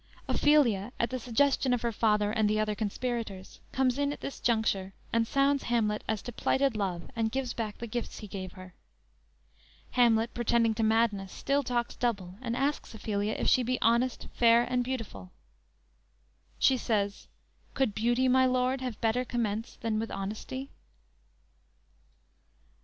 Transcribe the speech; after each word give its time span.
"_Ophelia 0.33 0.91
at 0.99 1.11
the 1.11 1.19
suggestion 1.19 1.75
of 1.75 1.83
her 1.83 1.91
father 1.91 2.31
and 2.31 2.49
the 2.49 2.59
other 2.59 2.73
conspirators, 2.73 3.59
comes 3.71 3.99
in 3.99 4.11
at 4.11 4.19
this 4.21 4.39
juncture 4.39 4.93
and 5.13 5.27
sounds 5.27 5.65
Hamlet 5.65 6.03
as 6.07 6.23
to 6.23 6.31
plighted 6.31 6.75
love 6.75 7.11
and 7.15 7.31
gives 7.31 7.53
back 7.53 7.77
the 7.77 7.85
gifts 7.85 8.17
he 8.17 8.27
gave 8.27 8.53
her. 8.53 8.73
Hamlet 9.91 10.33
pretending 10.33 10.73
to 10.73 10.81
madness 10.81 11.31
still 11.31 11.61
talks 11.61 11.95
double 11.95 12.33
and 12.41 12.57
asks 12.57 12.95
Ophelia 12.95 13.33
if 13.37 13.47
she 13.47 13.61
be 13.61 13.79
honest, 13.83 14.27
fair 14.33 14.63
and 14.63 14.83
beautiful. 14.83 15.29
She 16.57 16.77
says: 16.77 17.27
"Could 17.75 17.93
beauty, 17.93 18.27
my 18.27 18.47
lord, 18.47 18.81
have 18.81 18.99
better 19.01 19.23
commerce 19.23 19.77
than 19.81 19.99
with 19.99 20.09
honesty?" 20.09 20.71